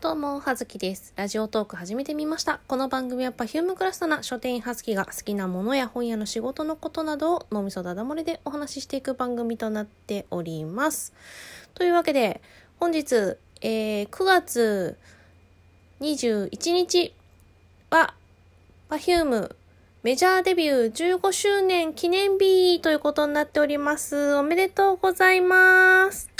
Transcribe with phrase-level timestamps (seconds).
[0.00, 1.12] どうも、はずきです。
[1.16, 2.60] ラジオトーク始めてみました。
[2.68, 11.12] この番組は Perfume クラスタな書店員はずきが好きなものや本屋の仕事のことなどを脳みそだだ漏れでお話ししていく番組となっております。
[11.74, 12.40] というわけで、
[12.78, 14.96] 本日、えー9月
[16.00, 17.12] 21日
[17.90, 18.14] は
[18.90, 19.52] Perfume
[20.04, 24.34] メジャーデビュー15周年記念日ということになっております。
[24.34, 26.37] おめでとうございます。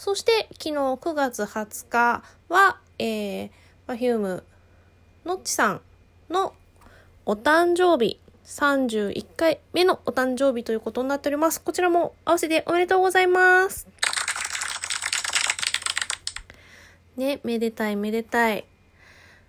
[0.00, 3.50] そして、昨日9月20日は、えー、
[3.86, 4.42] Perfume
[5.26, 5.80] のっちさん
[6.30, 6.54] の
[7.26, 11.60] お誕生日、31回目のお誕生日ということになっております。
[11.60, 13.86] こちらも合わせておめでとうございます。
[17.18, 18.64] ね、めでたいめでたい。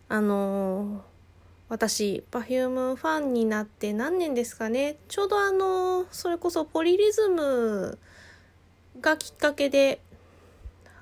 [0.10, 1.12] あのー
[1.70, 4.98] 私、Perfume ファンになって何年ですかね。
[5.08, 7.98] ちょうどあのそれこそポリリズム
[9.00, 10.02] がきっかけで、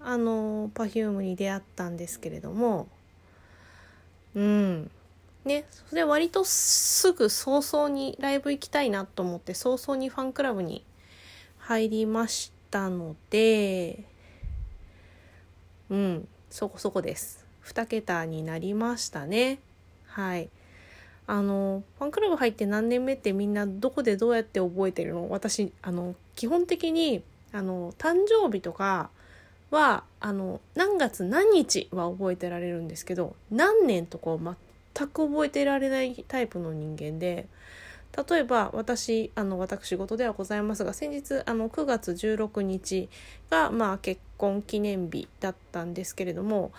[0.01, 2.87] あの Perfume に出会ったんですけれども。
[4.35, 4.91] うん。
[5.45, 10.83] ねそれ割とすぐ早々にライブ行きたいなと思って早々にファンクラブに
[11.57, 14.03] 入りましたので。
[15.89, 16.27] うん。
[16.49, 17.45] そこそこです。
[17.65, 19.59] 2桁になりましたね。
[20.07, 20.49] はい。
[21.27, 25.29] あのファンクラブ入って何年目ってみんなどこでどうやって覚えてるの？
[25.29, 27.21] 私あの基本的に
[27.53, 29.11] あの誕生日とか
[29.71, 37.47] はあの何月何日は覚えてられるんですけど何年とかを全く覚えてられないタイプの人間で
[38.29, 43.07] 例えば私あの私事ではございますが先日あの9月16日
[43.49, 46.71] が、まあ、結婚記念日だったんですけれども、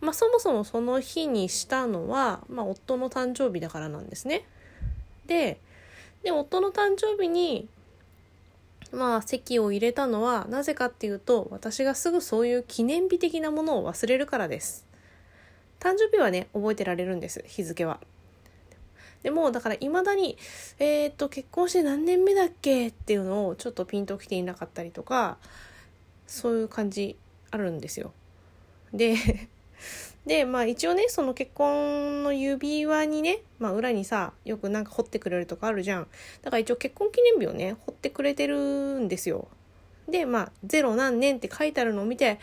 [0.00, 4.46] まあ、そもそもその日にしたのは、まあ、夫の誕生日だからなんですね。
[5.26, 5.60] で
[6.22, 7.68] で夫の誕生日に
[8.92, 14.86] まあ席を入れたのはなぜかっていうと私がすぐそういう記念日的なものを忘れるからです。
[15.80, 17.98] 誕生日はね覚えてられるんです日付は。
[19.22, 20.36] でもだからいまだに
[20.78, 22.88] えっ、と結婚して何年目だっけ？
[22.88, 25.38] っていうのをちょっとピンときていなかったりとか
[26.26, 27.16] そういう感じ
[27.50, 28.12] あるんですよ。
[28.92, 29.16] で
[30.26, 36.06] でまあ一応ねその結婚の指輪にね、まあ、裏にさよくなんか彫ってくれるとかあるじゃん。
[36.42, 39.48] だから一応結婚記念日をね彫ってくれてるんですよ。
[40.08, 42.38] でまあ「ゼロ何年」って書いてあるのを見て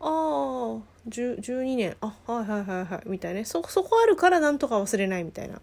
[0.00, 0.78] ああ
[1.08, 1.96] 12年。
[2.00, 3.08] あはいはいはいはい。
[3.08, 3.40] みたいな。
[3.40, 5.60] ねそそこあるからなんとか忘れないみたいな。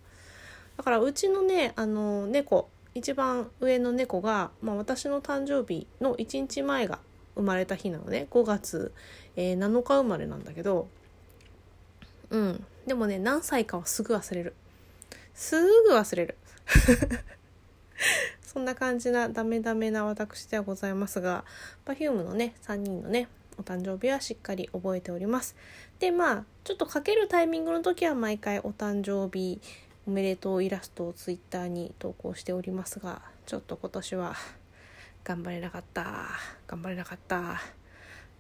[0.78, 2.70] だからうちのねあの猫。
[2.96, 7.00] 一番上の猫が、まあ、私の誕生日の1日前が
[7.36, 8.28] 生まれた日なのね。
[8.32, 8.92] 5月、
[9.36, 10.88] えー7日生まれなんだけど
[12.30, 12.66] うん。
[12.86, 14.54] でもね、何歳かはすぐ忘れる。
[15.34, 16.38] すぐ忘れる。
[18.42, 21.46] そんな感じなダメダメな私ではございますが、
[21.86, 25.56] Perfume のね、3人のね、お誕生日はしっかり覚えております。
[26.00, 29.62] で、まあ、ちょっとかけるタイミングの時は毎回お誕生日
[30.08, 34.36] おめでとうイラストを Twitter に投稿しておりますが、ちょっと今年は
[35.24, 36.30] 頑張れなかった。
[36.68, 37.62] 頑張れなかった。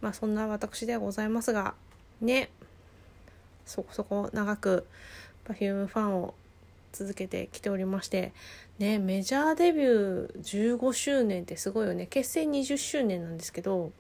[0.01, 1.75] まあ、そんな私ではございますが、
[2.21, 2.50] ね、
[3.69, 4.85] そこそこ長く
[5.46, 6.34] Perfume ファンを
[6.91, 8.34] 続けてきておりまして
[8.80, 12.07] ねメジャーデビュー15周年ってすごいよね。
[12.07, 13.91] 結成20周年なんですけど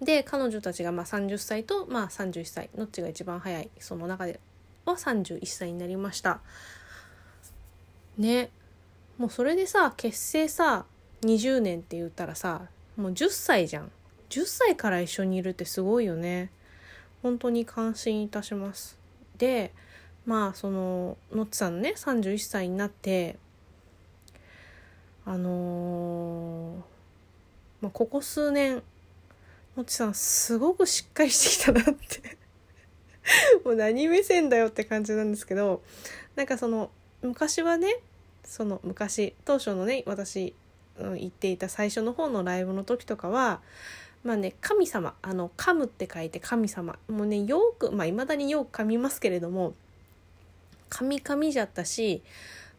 [0.00, 4.40] で彼女たちがまあ30歳とまあ31歳どっちが一番早いその中で
[4.84, 6.40] は31歳になりました。
[8.18, 8.50] ね。
[9.16, 10.86] もうそれでさ結成さ
[11.20, 12.62] 20年って言ったらさ
[12.96, 13.92] もう10歳じゃん。
[14.30, 16.50] 10歳から一緒にいるってすごいよね。
[17.22, 18.98] 本当に感心いたします。
[19.38, 19.72] で
[20.26, 23.38] まあそののっちさんのね31歳になって
[25.24, 26.92] あのー
[27.82, 28.82] まあ、ここ数年
[29.76, 32.38] のっちさんすごくしっかりしてきたなって。
[33.64, 35.82] もう何目線だよって感じなんですけど
[36.34, 36.90] なんかその
[37.22, 38.00] 昔はね
[38.44, 40.54] その昔当初のね私、
[40.98, 43.62] 言っていた最初の方のライブの時とかは
[44.24, 46.98] まあね、神様、あの、噛むって書いて神様。
[47.08, 49.74] もうね、よく、まあ、未だによく噛みますけれども、
[50.90, 52.22] 噛み噛みじゃったし、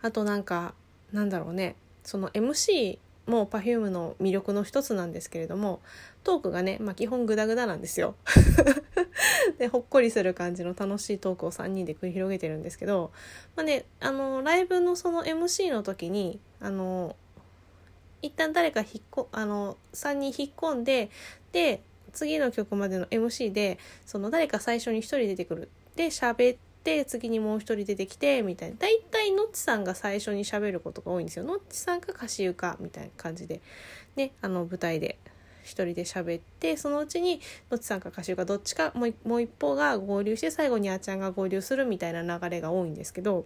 [0.01, 0.73] あとなんか、
[1.11, 5.81] なんだろうね、その MC も Perfume の魅力の一つなんですけれども、
[6.23, 8.15] トークがね、まあ、基本グダグダなんですよ。
[9.59, 13.11] で、ほっこりする感じの楽しいトークを3人で繰り広げてるんですけど、
[13.55, 17.15] まあね、あの、ライブのその MC の時に、あの、
[18.23, 21.11] 一旦誰か引っこあの3人引っ込んで
[21.51, 21.81] で
[22.13, 25.69] 次の曲までの MC でその誰か最初に1人出てくる。
[25.95, 28.75] で喋って次にもう1人出てきてみたいな。
[28.79, 31.45] 大体のっちさんが最初に喋ることが多いんですよ。
[31.45, 33.61] のっちさんか歌詞かみたいな感じで。
[34.15, 35.17] ねあの舞台で
[35.63, 37.41] 一人で喋ってそのうちに
[37.71, 39.05] のちさんか歌手がどっちかも
[39.35, 43.45] う一方が合流して最後にあちゃんが合流するみたいな流れが多いんですけど。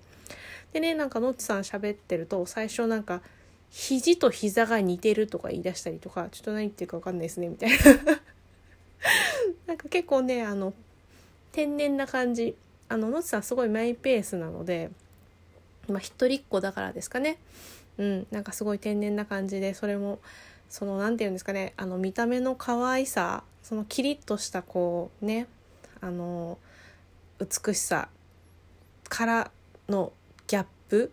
[0.74, 3.21] でねなんかのちさん喋ってると最初なんか
[3.69, 7.77] 肘と膝が似てるとか言い出したりとかちょっと何言ってるか分かんないですねみたいな。
[9.67, 10.73] なんか結構ねあの
[11.51, 12.55] 天然な感じ。
[12.89, 14.89] あののちさんすごいマイペースなので
[15.89, 17.37] まあ一人っ子だからですかね。
[17.97, 20.19] うんなんかすごい天然な感じでそれも
[20.69, 25.47] その何て言うんですかねあの見た目の可愛さそのキリッとしたこうね
[26.01, 26.57] あの
[27.39, 28.09] 美しさ
[29.09, 29.51] から
[29.89, 30.11] の
[30.47, 31.11] ギャップ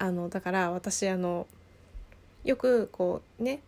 [0.00, 1.46] あのだから私あの
[2.42, 3.60] よくこうね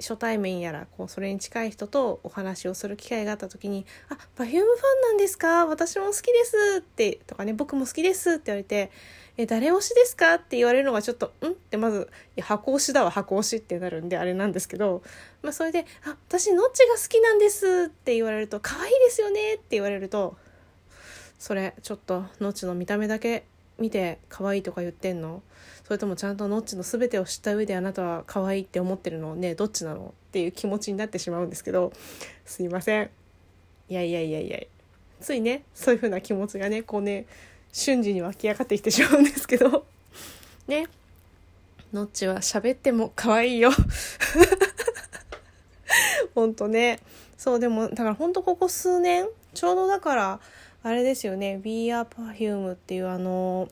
[0.00, 4.60] 初対面やらこうそれに近い人とお話をする機会があった時に「あ Perfume ファン
[5.02, 5.66] なんですか？
[5.66, 8.90] 私も好きです」ってとかね「僕も好きです」って言われて
[9.36, 15.02] 「え誰推しですか?」って言われるのがちょっと「ん?」ってまず「いや箱推しだわ箱推し」ってなるんであれなんですけど、
[15.42, 20.36] まあ、それで「あ私ノッチが好きなんです」って言われると「可愛いですよね」って言われると
[21.38, 23.44] それちょっとノッチの見た目だけ
[23.78, 25.42] 見て可愛いとか言ってんの？
[25.84, 29.34] それともちゃんとノッチの全てを知った上であなたは可愛いって思ってるの？
[29.34, 30.14] ねどっちなの？
[30.28, 31.92] っていう気持ちになってしまうんですけど。
[32.44, 33.10] すいません。
[33.88, 34.58] いやいやいやいや
[35.20, 37.26] ついねそういう風な気持ちがねこうね
[37.72, 39.84] 瞬時に湧き上がってきてしまうんですけど。
[40.68, 40.86] ね。
[41.92, 43.70] ノッチは喋っても可愛いよ。
[46.34, 47.00] ほんとね。
[47.36, 50.40] そうでもだからほんとここ数年ちょうどだから
[50.84, 53.68] あれですよね「We Are Perfume」っていうあの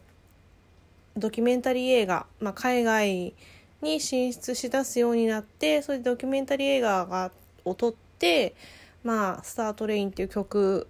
[1.14, 3.35] ドキュメンタリー映画、まあ、海外
[3.82, 7.31] に進出しだすようになってそれでドキュメンタリー映画が
[7.67, 8.55] を撮って
[9.05, 10.88] 「まあ、スター・トレイン」っていう曲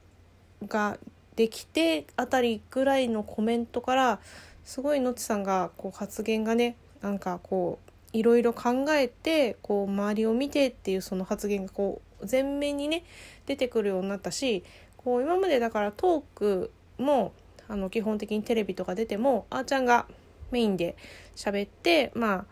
[0.68, 0.96] が
[1.34, 4.20] できてあたりぐらいのコメントから
[4.64, 7.80] すごいのちさんがこう発言がねなんかこ
[8.14, 13.02] ういろいろ考えてこう周りを見てっていうその発言がこう前面にね
[13.46, 14.62] 出てくるようになったし
[15.04, 17.32] こう今までだからトークも
[17.68, 20.06] あの基本的にテレビとか出てもあーちゃんが
[20.50, 20.96] メインで
[21.34, 22.44] 喋ってまあ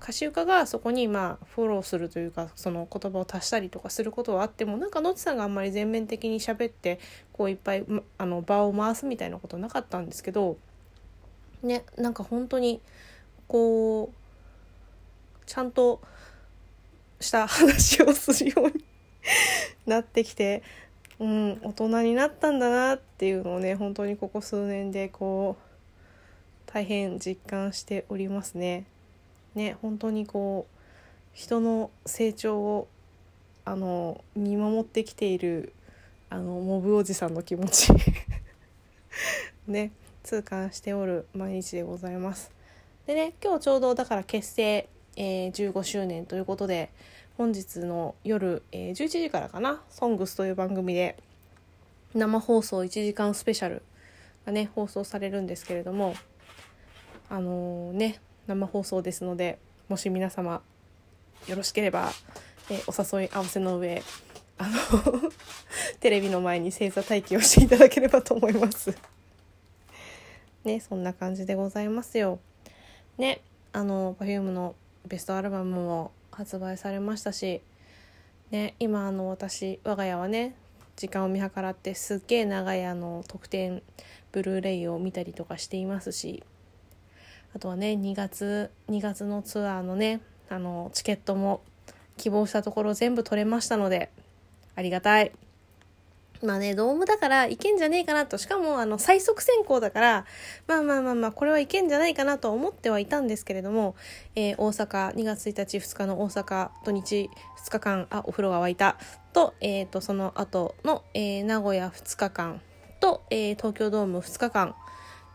[0.00, 7.00] 歌詞歌がそこにまあフォローするというかその言葉を足したりとかすることはあってもなんかのちさんがあんまり全面的に喋って
[7.32, 7.84] こういっぱい
[8.16, 10.56] あの場を回すみたいなことなかったんですけど
[11.62, 12.80] ねなんか本当に
[13.48, 16.00] こうちゃんと
[17.20, 18.84] した話をするように
[19.86, 20.62] なってきて
[21.20, 28.84] うん大人になったんだなっていうのをね本当にここ数年でこう大変実感しておりますね。
[29.54, 30.78] ね本当にこう
[31.32, 32.88] 人の成長を
[33.64, 35.72] あの見守ってきている
[36.30, 37.92] あのモブおじさんの気持ち
[39.66, 39.92] ね
[40.22, 42.52] 痛感しておる毎日でございます。
[43.06, 46.90] でね今日ちょうどだから結成、えー、15周年ということで
[47.38, 51.16] 本日の夜、えー、11時からかな「ソングスという番組で
[52.12, 53.82] 生放送1時間スペシャル
[54.44, 56.16] がね放送されるんですけれども
[57.30, 60.62] あのー、ね生放送ですのでもし皆様
[61.46, 62.10] よろしければ、
[62.70, 64.02] えー、お誘い合わせの上
[64.58, 65.30] あの
[66.00, 68.92] テレビの前に正座待機をしていただければと思います。
[70.64, 72.40] ねそんな感じでございますよ。
[73.16, 73.42] ね
[73.72, 74.74] あの Perfume の
[75.06, 77.62] ベストアルバムも発売されましたし
[78.52, 80.54] ね今あの私我が家はね
[80.94, 83.82] 時間を見計らってすっげえ長いあの特典
[84.30, 86.44] ブルーレイを見たりとかしていますし
[87.56, 91.60] あとはね2月2月のツアーのねあのチケットも
[92.16, 94.10] 希望したところ全部取れましたので
[94.76, 95.32] ありがたい。
[96.42, 98.38] まあね、ドームだからいけんじゃねえかなと。
[98.38, 100.24] しかも、あの、最速選考だから、
[100.66, 103.96] まあまあまあまあ、これはいけんじゃないかなと思ってはいたんですけれども、
[104.36, 107.30] えー、大阪、2月1日、2日の大阪、土日
[107.64, 108.96] 2日間、あ、お風呂が沸いた。
[109.32, 112.60] と、えっ、ー、と、その後の、えー、名古屋2日間
[113.00, 114.74] と、えー、東京ドーム2日間。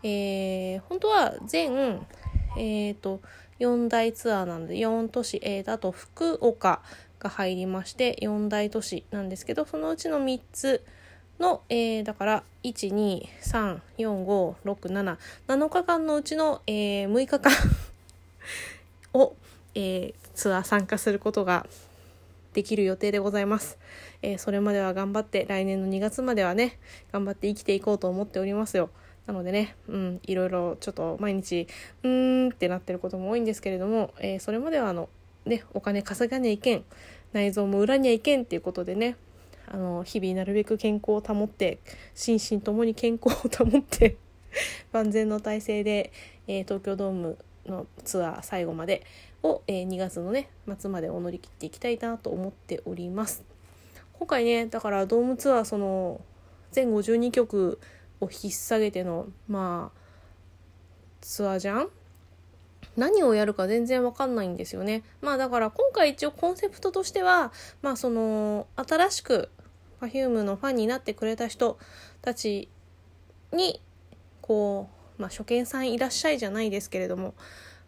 [0.02, 2.06] えー、本当は全、
[2.56, 3.20] えっ、ー、と、
[3.60, 6.82] 4大ツアーなので、4都市、えー、あと福岡
[7.24, 10.84] が入りまして、4大都市なんですけど、そのうちの3つ、
[11.38, 15.16] の、えー、だから1234567
[15.48, 17.52] 7日間のうちの、えー、6日間
[19.12, 19.34] を、
[19.74, 21.66] えー、ツアー参加することが
[22.52, 23.78] できる予定でございます、
[24.22, 26.78] えー、それまでは頑張って来年の2月まではね
[27.12, 28.90] 頑張って生きていこうと思っておりますよ。
[29.26, 31.66] なのでね、うん、いろいろちょっと毎日
[32.02, 35.08] うーんってなってることも多いんですけれども、えー、それまではあの
[35.46, 36.84] ねお金稼がにゃいけん
[37.34, 39.16] 内臓も裏にはいけんっていうことでね
[39.66, 41.78] あの日々なるべく健康を保って
[42.14, 44.16] 心身ともに健康を保って
[44.92, 46.12] 万全の体制で、
[46.46, 49.04] えー、東京ドームのツアー最後まで
[49.42, 50.48] を、えー、2月のね
[50.78, 53.44] 末までを乗り切っていきたいなと思っております。
[54.12, 56.20] 今回ねだからドームツアーその
[56.70, 57.80] 全52曲
[58.20, 60.00] を引っ提げてのまあ
[61.20, 61.88] ツアーじゃん
[62.96, 65.02] 何をやるか全然わかんないんですよね。
[65.20, 69.48] まあだから今回一応コンセプトとしては、まあその新しく
[70.00, 71.78] Perfume のファンになってくれた人
[72.22, 72.68] たち
[73.52, 73.80] に
[74.40, 77.34] こう、まあ、初見さんいらっしゃいじゃないですけれども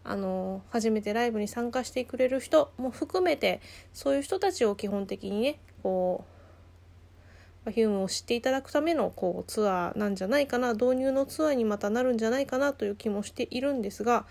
[0.03, 3.61] あの初めてライブに参加してくれる人も含めて
[3.93, 6.25] そういう人たちを基本的にねこ
[7.65, 14.25] う Perfume を知っていただくためのこうツアーなんじゃないかな導入のツアーにまたなるんじゃないかなという気もしているんですが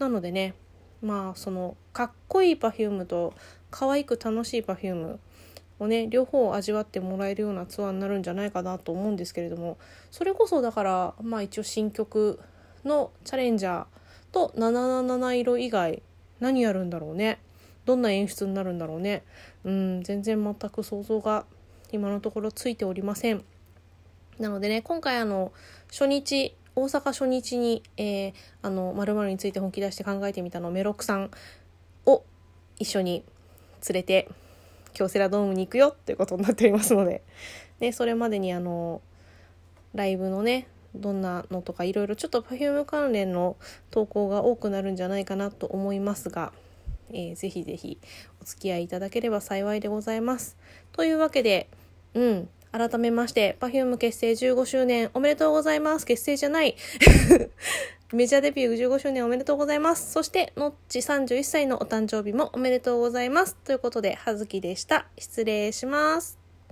[0.00, 0.54] なのでね
[1.00, 3.34] まあそのかっこいい Perfume と
[3.70, 5.18] 可愛く楽しい Perfume
[5.78, 9.78] をね両方味わってもらえるようなツアーになるんじゃないかなと思うんですけれども
[10.10, 12.40] それこそだからまあ一応新曲
[12.84, 13.86] のチャレンジャー
[14.32, 16.02] と777色以外
[16.40, 17.38] 何やるんだろうね？
[17.84, 19.24] どんな演出になるんだろうね？
[19.64, 21.44] うん全然全く想像が
[21.92, 23.44] 今のところついておりません。
[24.38, 25.52] なのでね今回あの
[25.90, 31.30] 初日大阪初日に、えー、あの〇〇について本気出して考えてみたのメロクさん
[32.06, 32.24] を
[32.78, 33.24] 一緒に
[33.88, 34.28] 連れて
[34.92, 37.22] 京セラドームに行くよっていうことになっておりますので、
[37.80, 39.00] ね、それまでにあの
[39.94, 43.56] ライブのねどんなのとかいろいろちょっと Perfume 関連の
[43.90, 46.52] 投稿が多くなるんじゃないかなと思いますが、
[47.10, 47.98] えー、ぜひぜひ
[48.40, 50.56] お付き合いいただければ幸いでございます。
[50.92, 51.68] というわけで、
[52.14, 56.06] うん、改めまして Perfume 結成15周年おめでとうございます。
[56.06, 56.76] 結成じゃない。
[58.12, 60.10] メジャーデビュー15周年おめでとうございます。
[60.10, 63.54] そして、のっち31歳のお誕生日もおめでとうございます。
[63.64, 65.06] ということで、はずきでした。
[65.16, 66.39] 失礼します。